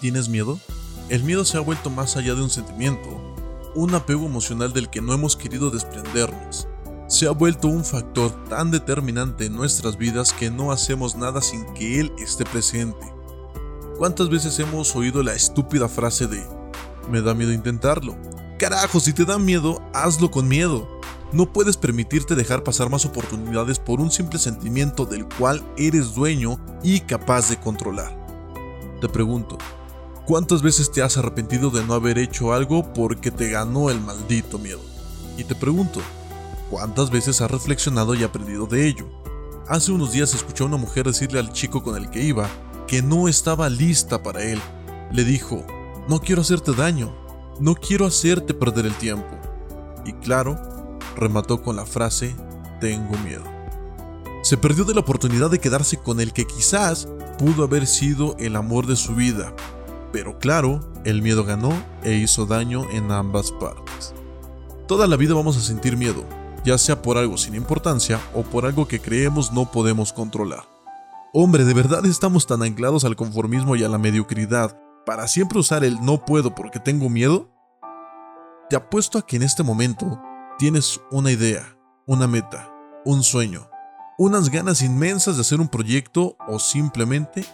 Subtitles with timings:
[0.00, 0.60] ¿Tienes miedo?
[1.08, 3.08] El miedo se ha vuelto más allá de un sentimiento,
[3.74, 6.68] un apego emocional del que no hemos querido desprendernos.
[7.08, 11.64] Se ha vuelto un factor tan determinante en nuestras vidas que no hacemos nada sin
[11.72, 13.12] que él esté presente.
[13.96, 16.44] ¿Cuántas veces hemos oído la estúpida frase de,
[17.10, 18.14] me da miedo intentarlo?
[18.58, 20.86] Carajo, si te da miedo, hazlo con miedo.
[21.32, 26.60] No puedes permitirte dejar pasar más oportunidades por un simple sentimiento del cual eres dueño
[26.82, 28.14] y capaz de controlar.
[29.00, 29.56] Te pregunto,
[30.28, 34.58] ¿Cuántas veces te has arrepentido de no haber hecho algo porque te ganó el maldito
[34.58, 34.82] miedo?
[35.38, 36.02] Y te pregunto,
[36.70, 39.06] ¿cuántas veces has reflexionado y aprendido de ello?
[39.66, 42.48] Hace unos días escuché a una mujer decirle al chico con el que iba
[42.86, 44.60] que no estaba lista para él.
[45.12, 45.64] Le dijo,
[46.08, 47.14] no quiero hacerte daño,
[47.60, 49.28] no quiero hacerte perder el tiempo.
[50.06, 50.58] Y claro,
[51.16, 52.34] remató con la frase,
[52.80, 53.44] tengo miedo.
[54.42, 58.56] Se perdió de la oportunidad de quedarse con el que quizás pudo haber sido el
[58.56, 59.52] amor de su vida,
[60.12, 64.14] pero claro, el miedo ganó e hizo daño en ambas partes.
[64.86, 66.24] Toda la vida vamos a sentir miedo,
[66.64, 70.64] ya sea por algo sin importancia o por algo que creemos no podemos controlar.
[71.32, 75.84] Hombre, ¿de verdad estamos tan anclados al conformismo y a la mediocridad para siempre usar
[75.84, 77.50] el no puedo porque tengo miedo?
[78.70, 80.20] Te apuesto a que en este momento
[80.58, 82.72] tienes una idea, una meta,
[83.04, 83.68] un sueño,
[84.18, 87.44] unas ganas inmensas de hacer un proyecto o simplemente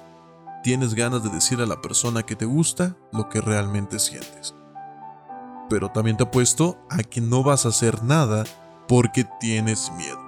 [0.62, 4.54] tienes ganas de decir a la persona que te gusta lo que realmente sientes.
[5.68, 8.44] Pero también te apuesto a que no vas a hacer nada
[8.88, 10.18] porque tienes miedo.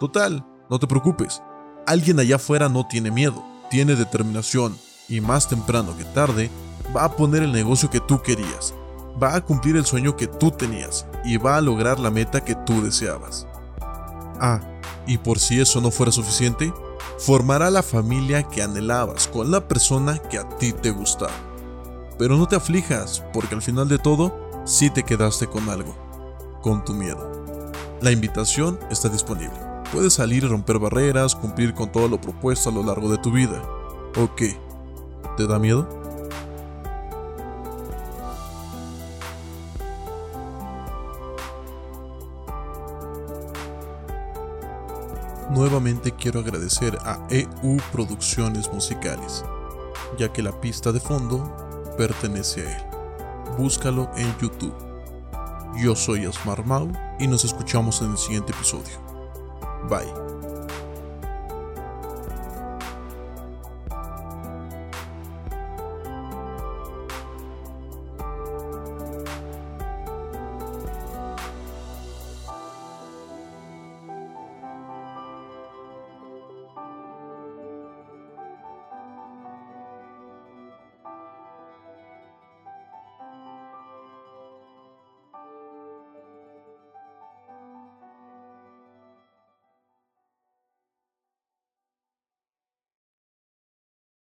[0.00, 1.42] Total, no te preocupes.
[1.86, 4.76] Alguien allá afuera no tiene miedo, tiene determinación
[5.08, 6.50] y más temprano que tarde
[6.94, 8.74] va a poner el negocio que tú querías,
[9.22, 12.54] va a cumplir el sueño que tú tenías y va a lograr la meta que
[12.54, 13.46] tú deseabas.
[14.40, 14.60] Ah,
[15.06, 16.72] y por si eso no fuera suficiente,
[17.18, 21.32] formará la familia que anhelabas con la persona que a ti te gustaba.
[22.18, 25.94] Pero no te aflijas, porque al final de todo, sí te quedaste con algo,
[26.62, 27.37] con tu miedo.
[28.00, 29.58] La invitación está disponible.
[29.92, 33.32] Puedes salir y romper barreras, cumplir con todo lo propuesto a lo largo de tu
[33.32, 33.60] vida.
[34.16, 34.56] ¿O qué?
[35.36, 35.88] ¿Te da miedo?
[45.50, 49.44] Nuevamente quiero agradecer a EU Producciones Musicales,
[50.16, 51.52] ya que la pista de fondo
[51.96, 52.82] pertenece a él.
[53.58, 54.87] Búscalo en YouTube.
[55.76, 58.98] Yo soy Asmar Mau y nos escuchamos en el siguiente episodio.
[59.88, 60.27] Bye.